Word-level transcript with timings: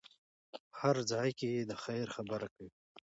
په 0.51 0.57
هر 0.81 0.95
ځای 1.11 1.29
کې 1.39 1.51
د 1.69 1.71
خیر 1.83 2.05
خبره 2.15 2.47
کوئ. 2.55 2.69